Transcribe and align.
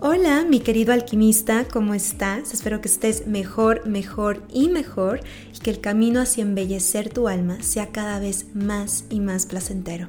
Hola, 0.00 0.44
mi 0.48 0.60
querido 0.60 0.92
alquimista, 0.92 1.66
¿cómo 1.66 1.92
estás? 1.92 2.54
Espero 2.54 2.80
que 2.80 2.86
estés 2.86 3.26
mejor, 3.26 3.84
mejor 3.84 4.44
y 4.48 4.68
mejor 4.68 5.18
y 5.52 5.58
que 5.58 5.70
el 5.70 5.80
camino 5.80 6.20
hacia 6.20 6.42
embellecer 6.42 7.08
tu 7.08 7.26
alma 7.26 7.60
sea 7.62 7.88
cada 7.88 8.20
vez 8.20 8.46
más 8.54 9.06
y 9.10 9.18
más 9.18 9.46
placentero. 9.46 10.06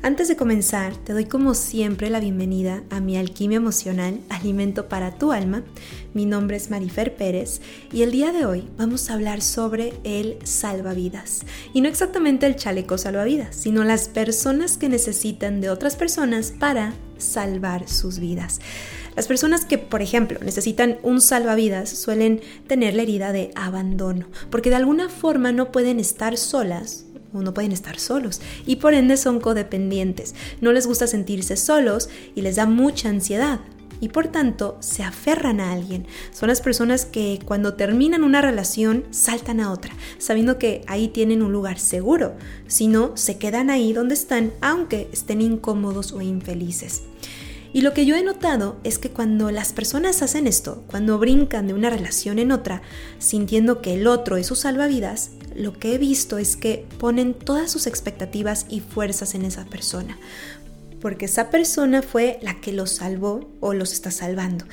Antes 0.00 0.28
de 0.28 0.36
comenzar, 0.36 0.96
te 0.96 1.12
doy 1.12 1.26
como 1.26 1.52
siempre 1.52 2.08
la 2.08 2.20
bienvenida 2.20 2.82
a 2.88 3.00
mi 3.00 3.18
alquimia 3.18 3.58
emocional, 3.58 4.18
alimento 4.30 4.88
para 4.88 5.18
tu 5.18 5.30
alma. 5.32 5.62
Mi 6.14 6.24
nombre 6.24 6.56
es 6.56 6.70
Marifer 6.70 7.14
Pérez 7.14 7.60
y 7.92 8.00
el 8.00 8.12
día 8.12 8.32
de 8.32 8.46
hoy 8.46 8.66
vamos 8.78 9.10
a 9.10 9.14
hablar 9.14 9.42
sobre 9.42 9.92
el 10.04 10.38
salvavidas. 10.44 11.42
Y 11.74 11.82
no 11.82 11.88
exactamente 11.90 12.46
el 12.46 12.56
chaleco 12.56 12.96
salvavidas, 12.96 13.54
sino 13.56 13.84
las 13.84 14.08
personas 14.08 14.78
que 14.78 14.88
necesitan 14.88 15.60
de 15.60 15.68
otras 15.68 15.96
personas 15.96 16.54
para 16.58 16.94
salvar 17.18 17.88
sus 17.88 18.18
vidas. 18.18 18.60
Las 19.16 19.26
personas 19.26 19.64
que, 19.64 19.78
por 19.78 20.02
ejemplo, 20.02 20.38
necesitan 20.42 20.98
un 21.02 21.20
salvavidas 21.20 21.90
suelen 21.90 22.40
tener 22.66 22.94
la 22.94 23.02
herida 23.02 23.32
de 23.32 23.50
abandono, 23.54 24.26
porque 24.50 24.70
de 24.70 24.76
alguna 24.76 25.08
forma 25.08 25.52
no 25.52 25.72
pueden 25.72 26.00
estar 26.00 26.36
solas 26.36 27.04
o 27.32 27.42
no 27.42 27.52
pueden 27.52 27.72
estar 27.72 27.98
solos 27.98 28.40
y 28.64 28.76
por 28.76 28.94
ende 28.94 29.16
son 29.16 29.40
codependientes. 29.40 30.34
No 30.60 30.72
les 30.72 30.86
gusta 30.86 31.06
sentirse 31.06 31.56
solos 31.56 32.08
y 32.34 32.42
les 32.42 32.56
da 32.56 32.66
mucha 32.66 33.08
ansiedad 33.08 33.60
y 34.00 34.08
por 34.08 34.28
tanto 34.28 34.76
se 34.80 35.02
aferran 35.02 35.60
a 35.60 35.72
alguien. 35.72 36.06
Son 36.32 36.48
las 36.48 36.60
personas 36.60 37.04
que 37.04 37.38
cuando 37.44 37.74
terminan 37.74 38.24
una 38.24 38.40
relación 38.40 39.04
saltan 39.10 39.60
a 39.60 39.72
otra, 39.72 39.92
sabiendo 40.18 40.58
que 40.58 40.82
ahí 40.86 41.08
tienen 41.08 41.42
un 41.42 41.52
lugar 41.52 41.78
seguro. 41.78 42.34
Si 42.66 42.88
no, 42.88 43.16
se 43.16 43.38
quedan 43.38 43.70
ahí 43.70 43.92
donde 43.92 44.14
están, 44.14 44.52
aunque 44.60 45.08
estén 45.12 45.40
incómodos 45.40 46.12
o 46.12 46.20
infelices. 46.20 47.02
Y 47.72 47.82
lo 47.82 47.92
que 47.92 48.06
yo 48.06 48.16
he 48.16 48.22
notado 48.22 48.78
es 48.82 48.98
que 48.98 49.10
cuando 49.10 49.50
las 49.50 49.72
personas 49.72 50.22
hacen 50.22 50.46
esto, 50.46 50.84
cuando 50.86 51.18
brincan 51.18 51.66
de 51.66 51.74
una 51.74 51.90
relación 51.90 52.38
en 52.38 52.50
otra, 52.50 52.82
sintiendo 53.18 53.82
que 53.82 53.94
el 53.94 54.06
otro 54.06 54.36
es 54.36 54.46
su 54.46 54.56
salvavidas, 54.56 55.32
lo 55.54 55.74
que 55.74 55.94
he 55.94 55.98
visto 55.98 56.38
es 56.38 56.56
que 56.56 56.86
ponen 56.98 57.34
todas 57.34 57.70
sus 57.70 57.86
expectativas 57.86 58.66
y 58.70 58.80
fuerzas 58.80 59.34
en 59.34 59.44
esa 59.44 59.66
persona. 59.66 60.18
Porque 61.00 61.26
esa 61.26 61.50
persona 61.50 62.02
fue 62.02 62.38
la 62.42 62.60
que 62.60 62.72
los 62.72 62.92
salvó 62.92 63.50
o 63.60 63.74
los 63.74 63.92
está 63.92 64.10
salvando. 64.10 64.64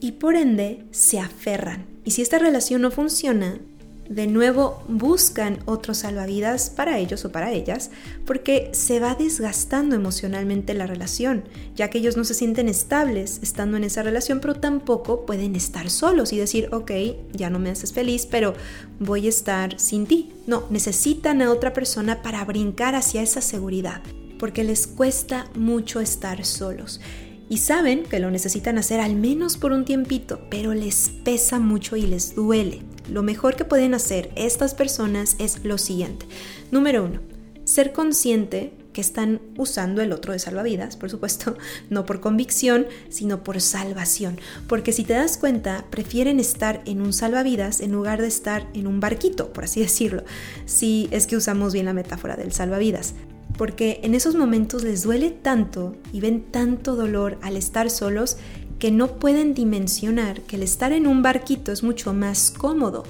Y 0.00 0.12
por 0.12 0.34
ende 0.34 0.84
se 0.90 1.20
aferran. 1.20 1.86
Y 2.04 2.12
si 2.12 2.22
esta 2.22 2.38
relación 2.38 2.82
no 2.82 2.90
funciona, 2.90 3.60
de 4.08 4.26
nuevo 4.26 4.82
buscan 4.88 5.60
otros 5.64 5.98
salvavidas 5.98 6.70
para 6.70 6.98
ellos 6.98 7.24
o 7.24 7.32
para 7.32 7.52
ellas 7.52 7.90
porque 8.26 8.70
se 8.72 9.00
va 9.00 9.14
desgastando 9.14 9.96
emocionalmente 9.96 10.74
la 10.74 10.86
relación, 10.86 11.44
ya 11.76 11.88
que 11.88 11.98
ellos 11.98 12.16
no 12.16 12.24
se 12.24 12.34
sienten 12.34 12.68
estables 12.68 13.38
estando 13.42 13.76
en 13.76 13.84
esa 13.84 14.02
relación, 14.02 14.40
pero 14.40 14.54
tampoco 14.54 15.24
pueden 15.24 15.56
estar 15.56 15.88
solos 15.88 16.32
y 16.32 16.38
decir, 16.38 16.68
ok, 16.72 16.90
ya 17.32 17.48
no 17.48 17.58
me 17.58 17.70
haces 17.70 17.92
feliz, 17.92 18.26
pero 18.26 18.54
voy 18.98 19.26
a 19.26 19.30
estar 19.30 19.78
sin 19.78 20.06
ti. 20.06 20.32
No, 20.46 20.64
necesitan 20.70 21.40
a 21.40 21.50
otra 21.50 21.72
persona 21.72 22.22
para 22.22 22.44
brincar 22.44 22.94
hacia 22.94 23.22
esa 23.22 23.40
seguridad, 23.40 24.02
porque 24.42 24.64
les 24.64 24.88
cuesta 24.88 25.48
mucho 25.54 26.00
estar 26.00 26.44
solos 26.44 27.00
y 27.48 27.58
saben 27.58 28.02
que 28.02 28.18
lo 28.18 28.28
necesitan 28.28 28.76
hacer 28.76 28.98
al 28.98 29.14
menos 29.14 29.56
por 29.56 29.70
un 29.70 29.84
tiempito, 29.84 30.40
pero 30.50 30.74
les 30.74 31.10
pesa 31.22 31.60
mucho 31.60 31.94
y 31.94 32.08
les 32.08 32.34
duele. 32.34 32.82
Lo 33.08 33.22
mejor 33.22 33.54
que 33.54 33.64
pueden 33.64 33.94
hacer 33.94 34.32
estas 34.34 34.74
personas 34.74 35.36
es 35.38 35.64
lo 35.64 35.78
siguiente. 35.78 36.26
Número 36.72 37.04
uno, 37.04 37.20
ser 37.62 37.92
consciente 37.92 38.72
que 38.92 39.00
están 39.00 39.40
usando 39.56 40.02
el 40.02 40.10
otro 40.10 40.32
de 40.32 40.40
salvavidas, 40.40 40.96
por 40.96 41.08
supuesto, 41.08 41.56
no 41.88 42.04
por 42.04 42.18
convicción, 42.20 42.88
sino 43.10 43.44
por 43.44 43.60
salvación. 43.60 44.40
Porque 44.66 44.90
si 44.90 45.04
te 45.04 45.12
das 45.12 45.36
cuenta, 45.36 45.84
prefieren 45.88 46.40
estar 46.40 46.82
en 46.84 47.00
un 47.00 47.12
salvavidas 47.12 47.80
en 47.80 47.92
lugar 47.92 48.20
de 48.20 48.26
estar 48.26 48.66
en 48.74 48.88
un 48.88 48.98
barquito, 48.98 49.52
por 49.52 49.62
así 49.62 49.78
decirlo, 49.82 50.24
si 50.66 51.08
es 51.12 51.28
que 51.28 51.36
usamos 51.36 51.72
bien 51.72 51.86
la 51.86 51.92
metáfora 51.92 52.34
del 52.34 52.50
salvavidas 52.50 53.14
porque 53.56 54.00
en 54.02 54.14
esos 54.14 54.34
momentos 54.34 54.82
les 54.82 55.02
duele 55.02 55.30
tanto 55.30 55.96
y 56.12 56.20
ven 56.20 56.42
tanto 56.50 56.96
dolor 56.96 57.38
al 57.42 57.56
estar 57.56 57.90
solos 57.90 58.36
que 58.78 58.90
no 58.90 59.18
pueden 59.18 59.54
dimensionar 59.54 60.40
que 60.42 60.56
el 60.56 60.62
estar 60.62 60.92
en 60.92 61.06
un 61.06 61.22
barquito 61.22 61.70
es 61.70 61.82
mucho 61.82 62.12
más 62.12 62.50
cómodo 62.50 63.04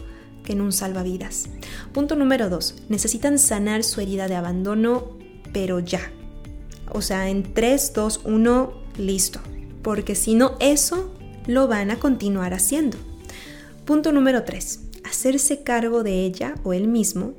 que 0.45 0.53
en 0.53 0.61
un 0.61 0.73
salvavidas. 0.73 1.49
Punto 1.93 2.17
número 2.17 2.51
dos, 2.51 2.75
necesitan 2.89 3.39
sanar 3.39 3.85
su 3.85 4.01
herida 4.01 4.29
de 4.29 4.35
abandono, 4.35 5.17
pero 5.53 5.81
ya. 5.81 6.13
O 6.91 7.01
sea, 7.01 7.29
en 7.31 7.55
3, 7.55 7.93
2, 7.95 8.21
1, 8.25 8.73
listo. 8.99 9.41
Porque 9.83 10.15
si 10.15 10.35
no, 10.35 10.57
eso 10.61 11.15
lo 11.47 11.69
van 11.69 11.91
a 11.91 11.99
continuar 11.99 12.55
haciendo. 12.55 12.99
Punto 13.85 14.13
número 14.13 14.45
3. 14.45 14.81
Hacerse 15.05 15.63
cargo 15.63 16.03
de 16.03 16.25
ella 16.25 16.55
o 16.65 16.73
él 16.73 16.87
mismo 16.87 17.33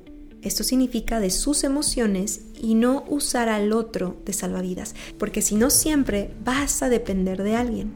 esto 0.44 0.64
significa 0.64 1.20
de 1.20 1.30
sus 1.30 1.64
emociones 1.64 2.42
y 2.59 2.76
no 2.76 3.06
usar 3.08 3.50
al 3.50 3.72
otro 3.72 4.18
de 4.26 4.34
salvavidas, 4.34 4.94
porque 5.18 5.42
si 5.42 5.56
no 5.56 5.70
siempre 5.70 6.34
vas 6.44 6.84
a 6.84 6.90
depender 6.90 7.44
de 7.44 7.56
alguien. 7.56 7.94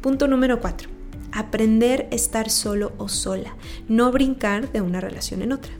Punto 0.00 0.26
número 0.26 0.60
4. 0.60 0.88
Aprender 1.32 2.08
a 2.10 2.14
estar 2.14 2.50
solo 2.50 2.92
o 2.98 3.08
sola, 3.08 3.56
no 3.88 4.10
brincar 4.10 4.72
de 4.72 4.80
una 4.80 5.00
relación 5.00 5.42
en 5.42 5.52
otra. 5.52 5.72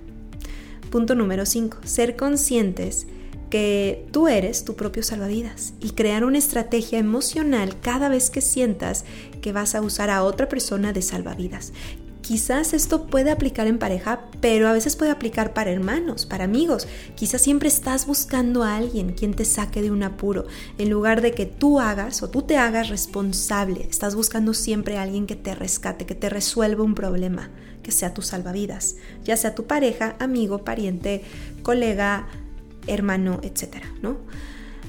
Punto 0.90 1.14
número 1.14 1.46
5. 1.46 1.78
Ser 1.84 2.16
conscientes 2.16 3.06
que 3.50 4.06
tú 4.12 4.28
eres 4.28 4.64
tu 4.64 4.76
propio 4.76 5.02
salvavidas 5.02 5.74
y 5.80 5.90
crear 5.90 6.24
una 6.24 6.38
estrategia 6.38 6.98
emocional 6.98 7.78
cada 7.80 8.08
vez 8.08 8.30
que 8.30 8.40
sientas 8.40 9.04
que 9.42 9.52
vas 9.52 9.74
a 9.74 9.82
usar 9.82 10.08
a 10.08 10.22
otra 10.22 10.48
persona 10.48 10.92
de 10.92 11.02
salvavidas, 11.02 11.72
Quizás 12.30 12.74
esto 12.74 13.06
puede 13.06 13.32
aplicar 13.32 13.66
en 13.66 13.80
pareja, 13.80 14.20
pero 14.40 14.68
a 14.68 14.72
veces 14.72 14.94
puede 14.94 15.10
aplicar 15.10 15.52
para 15.52 15.72
hermanos, 15.72 16.26
para 16.26 16.44
amigos. 16.44 16.86
Quizás 17.16 17.42
siempre 17.42 17.66
estás 17.66 18.06
buscando 18.06 18.62
a 18.62 18.76
alguien 18.76 19.14
quien 19.14 19.34
te 19.34 19.44
saque 19.44 19.82
de 19.82 19.90
un 19.90 20.04
apuro, 20.04 20.46
en 20.78 20.90
lugar 20.90 21.22
de 21.22 21.32
que 21.32 21.44
tú 21.44 21.80
hagas 21.80 22.22
o 22.22 22.30
tú 22.30 22.42
te 22.42 22.56
hagas 22.56 22.88
responsable. 22.88 23.84
Estás 23.90 24.14
buscando 24.14 24.54
siempre 24.54 24.96
a 24.96 25.02
alguien 25.02 25.26
que 25.26 25.34
te 25.34 25.56
rescate, 25.56 26.06
que 26.06 26.14
te 26.14 26.30
resuelva 26.30 26.84
un 26.84 26.94
problema, 26.94 27.50
que 27.82 27.90
sea 27.90 28.14
tu 28.14 28.22
salvavidas, 28.22 28.94
ya 29.24 29.36
sea 29.36 29.56
tu 29.56 29.66
pareja, 29.66 30.14
amigo, 30.20 30.58
pariente, 30.62 31.24
colega, 31.64 32.28
hermano, 32.86 33.40
etcétera, 33.42 33.92
¿no? 34.02 34.18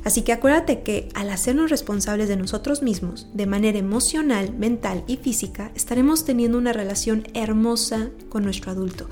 Así 0.04 0.24
que 0.24 0.34
acuérdate 0.34 0.82
que 0.82 1.10
al 1.14 1.30
hacernos 1.30 1.70
responsables 1.70 2.28
de 2.28 2.38
nosotros 2.38 2.82
mismos, 2.82 3.28
de 3.34 3.46
manera 3.46 3.78
emocional, 3.78 4.54
mental 4.54 5.04
y 5.08 5.18
física, 5.18 5.72
estaremos 5.76 6.26
teniendo 6.26 6.58
una 6.58 6.74
relación 6.74 7.28
hermosa 7.34 8.10
con 8.30 8.44
nuestro 8.44 8.72
adulto. 8.72 9.08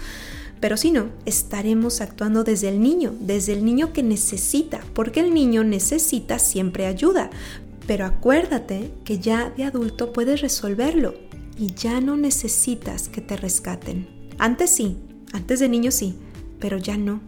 Pero 0.59 0.77
si 0.77 0.91
no, 0.91 1.09
estaremos 1.25 2.01
actuando 2.01 2.43
desde 2.43 2.69
el 2.69 2.81
niño, 2.81 3.13
desde 3.19 3.53
el 3.53 3.63
niño 3.63 3.93
que 3.93 4.03
necesita, 4.03 4.81
porque 4.93 5.21
el 5.21 5.33
niño 5.33 5.63
necesita 5.63 6.39
siempre 6.39 6.85
ayuda. 6.85 7.29
Pero 7.87 8.05
acuérdate 8.05 8.91
que 9.05 9.19
ya 9.19 9.51
de 9.51 9.63
adulto 9.63 10.11
puedes 10.11 10.41
resolverlo 10.41 11.13
y 11.57 11.73
ya 11.73 12.01
no 12.01 12.17
necesitas 12.17 13.09
que 13.09 13.21
te 13.21 13.37
rescaten. 13.37 14.07
Antes 14.37 14.71
sí, 14.71 14.97
antes 15.33 15.59
de 15.59 15.69
niño 15.69 15.91
sí, 15.91 16.15
pero 16.59 16.77
ya 16.77 16.97
no. 16.97 17.21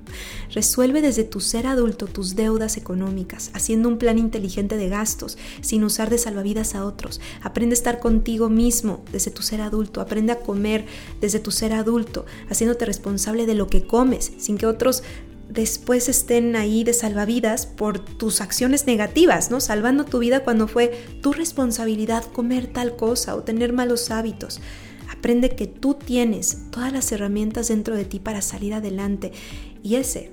Resuelve 0.53 1.01
desde 1.01 1.23
tu 1.23 1.39
ser 1.39 1.67
adulto 1.67 2.07
tus 2.07 2.35
deudas 2.35 2.77
económicas, 2.77 3.51
haciendo 3.53 3.89
un 3.89 3.97
plan 3.97 4.17
inteligente 4.17 4.77
de 4.77 4.89
gastos, 4.89 5.37
sin 5.61 5.83
usar 5.83 6.09
de 6.09 6.17
salvavidas 6.17 6.75
a 6.75 6.85
otros. 6.85 7.21
Aprende 7.41 7.73
a 7.73 7.77
estar 7.79 7.99
contigo 7.99 8.49
mismo 8.49 9.03
desde 9.11 9.31
tu 9.31 9.41
ser 9.41 9.61
adulto. 9.61 10.01
Aprende 10.01 10.33
a 10.33 10.39
comer 10.39 10.85
desde 11.19 11.39
tu 11.39 11.51
ser 11.51 11.73
adulto, 11.73 12.25
haciéndote 12.49 12.85
responsable 12.85 13.45
de 13.45 13.55
lo 13.55 13.67
que 13.67 13.85
comes, 13.85 14.31
sin 14.37 14.57
que 14.57 14.65
otros 14.65 15.03
después 15.51 16.07
estén 16.07 16.55
ahí 16.55 16.83
de 16.83 16.93
salvavidas 16.93 17.65
por 17.65 17.99
tus 17.99 18.39
acciones 18.39 18.87
negativas, 18.87 19.51
¿no? 19.51 19.59
Salvando 19.59 20.05
tu 20.05 20.19
vida 20.19 20.43
cuando 20.43 20.67
fue 20.67 21.03
tu 21.21 21.33
responsabilidad 21.33 22.23
comer 22.23 22.67
tal 22.67 22.95
cosa 22.95 23.35
o 23.35 23.43
tener 23.43 23.73
malos 23.73 24.11
hábitos. 24.11 24.61
Aprende 25.21 25.51
que 25.51 25.67
tú 25.67 25.93
tienes 25.93 26.57
todas 26.71 26.91
las 26.91 27.11
herramientas 27.11 27.67
dentro 27.67 27.95
de 27.95 28.05
ti 28.05 28.17
para 28.17 28.41
salir 28.41 28.73
adelante 28.73 29.31
y 29.83 29.97
ese, 29.97 30.31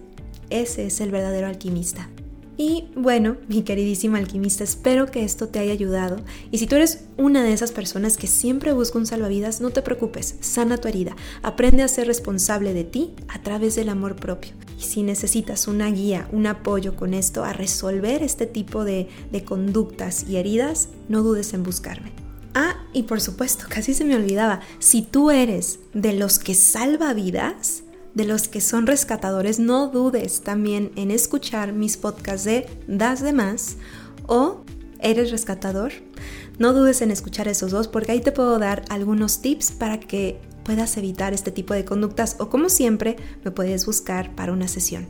ese 0.49 0.87
es 0.87 1.03
el 1.03 1.11
verdadero 1.11 1.47
alquimista. 1.47 2.09
Y 2.57 2.87
bueno, 2.97 3.37
mi 3.49 3.65
queridísimo 3.65 4.17
alquimista, 4.17 4.65
espero 4.65 5.05
que 5.11 5.25
esto 5.25 5.49
te 5.49 5.59
haya 5.59 5.73
ayudado. 5.73 6.17
Y 6.51 6.57
si 6.57 6.67
tú 6.67 6.77
eres 6.77 7.05
una 7.19 7.45
de 7.45 7.53
esas 7.53 7.71
personas 7.71 8.17
que 8.17 8.29
siempre 8.29 8.73
busca 8.73 8.97
un 8.97 9.05
salvavidas, 9.05 9.61
no 9.61 9.69
te 9.69 9.83
preocupes, 9.83 10.37
sana 10.41 10.79
tu 10.79 10.89
herida. 10.89 11.15
Aprende 11.43 11.83
a 11.83 11.89
ser 11.89 12.07
responsable 12.07 12.73
de 12.73 12.85
ti 12.85 13.13
a 13.29 13.43
través 13.43 13.77
del 13.77 13.91
amor 13.91 14.17
propio. 14.17 14.53
Y 14.79 14.85
si 14.85 15.03
necesitas 15.03 15.69
una 15.69 15.91
guía, 15.91 16.31
un 16.33 16.47
apoyo 16.47 16.97
con 16.97 17.13
esto 17.13 17.45
a 17.45 17.53
resolver 17.53 18.23
este 18.23 18.47
tipo 18.47 18.87
de, 18.87 19.07
de 19.31 19.45
conductas 19.45 20.25
y 20.27 20.39
heridas, 20.39 20.89
no 21.11 21.23
dudes 21.23 21.53
en 21.53 21.63
buscarme. 21.63 22.18
Y 22.93 23.05
por 23.05 23.21
supuesto, 23.21 23.67
casi 23.69 23.95
se 23.95 24.05
me 24.05 24.17
olvidaba, 24.17 24.61
si 24.79 25.03
tú 25.03 25.31
eres 25.31 25.79
de 25.93 26.13
los 26.15 26.39
que 26.39 26.55
salva 26.55 27.13
vidas, 27.15 27.83
de 28.15 28.25
los 28.25 28.49
que 28.49 28.61
son 28.61 28.87
rescatadores, 28.87 29.59
no 29.59 29.89
dudes 29.89 30.41
también 30.41 30.91
en 30.97 31.11
escuchar 31.11 31.73
mis 31.73 31.97
podcasts 31.97 32.45
de 32.45 32.67
Das 32.87 33.21
de 33.21 33.33
Más 33.33 33.77
o 34.27 34.65
¿Eres 35.01 35.31
rescatador? 35.31 35.93
no 36.59 36.73
dudes 36.73 37.03
en 37.03 37.13
escuchar 37.13 37.47
esos 37.47 37.71
dos 37.71 37.87
porque 37.87 38.13
ahí 38.13 38.21
te 38.21 38.33
puedo 38.33 38.59
dar 38.59 38.85
algunos 38.89 39.41
tips 39.41 39.71
para 39.71 40.01
que 40.01 40.41
puedas 40.69 40.97
evitar 40.99 41.33
este 41.33 41.51
tipo 41.51 41.73
de 41.73 41.87
conductas 41.87 42.37
o 42.39 42.51
como 42.51 42.69
siempre 42.69 43.17
me 43.43 43.51
puedes 43.51 43.87
buscar 43.87 44.35
para 44.35 44.53
una 44.53 44.69
sesión. 44.69 45.07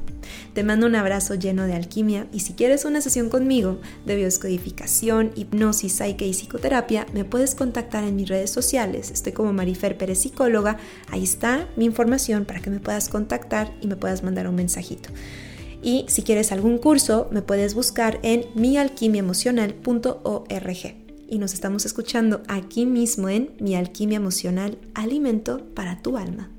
Te 0.55 0.63
mando 0.63 0.87
un 0.87 0.95
abrazo 0.95 1.35
lleno 1.35 1.67
de 1.67 1.75
alquimia 1.75 2.29
y 2.33 2.39
si 2.41 2.53
quieres 2.53 2.85
una 2.85 3.01
sesión 3.01 3.29
conmigo 3.29 3.81
de 4.07 4.15
bioscodificación, 4.15 5.33
hipnosis, 5.35 5.95
psique 5.95 6.29
y 6.29 6.33
psicoterapia, 6.33 7.09
me 7.13 7.25
puedes 7.25 7.57
contactar 7.57 8.05
en 8.05 8.15
mis 8.15 8.29
redes 8.29 8.51
sociales. 8.51 9.11
Estoy 9.11 9.33
como 9.33 9.53
Marifer 9.53 9.99
Pérez 9.99 10.21
Psicóloga. 10.21 10.77
Ahí 11.11 11.25
está 11.25 11.67
mi 11.75 11.87
información 11.87 12.45
para 12.45 12.61
que 12.61 12.71
me 12.71 12.79
puedas 12.79 13.09
contactar 13.09 13.75
y 13.81 13.89
me 13.89 13.97
puedas 13.97 14.23
mandar 14.23 14.47
un 14.47 14.55
mensajito. 14.55 15.09
Y 15.83 16.05
si 16.07 16.23
quieres 16.23 16.53
algún 16.53 16.79
curso, 16.79 17.27
me 17.33 17.43
puedes 17.43 17.75
buscar 17.75 18.21
en 18.23 18.45
mialquimiaemocional.org 18.55 21.08
y 21.29 21.39
nos 21.39 21.55
estamos 21.55 21.87
escuchando 21.87 22.43
aquí 22.49 22.87
mismo 22.87 23.29
en 23.29 23.53
Mi 23.61 23.77
Alquimia 23.77 24.17
Emocional, 24.17 24.79
Alimento 24.95 25.65
para 25.75 26.03
tu 26.03 26.17
Alma. 26.17 26.51